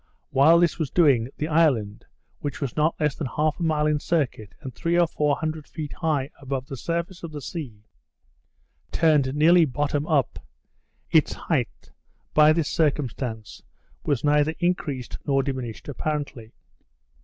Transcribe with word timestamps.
While 0.31 0.59
this 0.59 0.79
was 0.79 0.89
doing, 0.89 1.29
the 1.37 1.47
island, 1.47 2.05
which 2.39 2.59
was 2.59 2.75
not 2.75 2.99
less 2.99 3.13
than 3.13 3.27
half 3.27 3.59
a 3.59 3.63
mile 3.63 3.85
in 3.85 3.99
circuit, 3.99 4.55
and 4.59 4.73
three 4.73 4.97
or 4.97 5.05
four 5.05 5.35
hundred 5.35 5.67
feet 5.67 5.93
high 5.93 6.31
above 6.39 6.65
the 6.65 6.75
surface 6.75 7.21
of 7.21 7.31
the 7.31 7.39
sea, 7.39 7.83
turned 8.91 9.35
nearly 9.35 9.63
bottom 9.63 10.07
up. 10.07 10.39
Its 11.11 11.33
height, 11.33 11.91
by 12.33 12.51
this 12.51 12.67
circumstance, 12.69 13.61
was 14.03 14.23
neither 14.23 14.55
increased 14.59 15.19
nor 15.27 15.43
diminished 15.43 15.87
apparently. 15.87 16.51